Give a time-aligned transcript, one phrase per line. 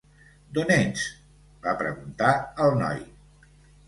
[0.57, 1.03] "D'on ets?",
[1.65, 2.31] va preguntar
[2.65, 2.99] el noi.